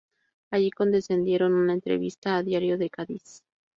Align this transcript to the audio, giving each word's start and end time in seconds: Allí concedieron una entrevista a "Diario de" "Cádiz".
Allí 0.49 0.71
concedieron 0.71 1.53
una 1.53 1.73
entrevista 1.73 2.35
a 2.35 2.41
"Diario 2.41 2.75
de" 2.79 2.89
"Cádiz". 2.89 3.43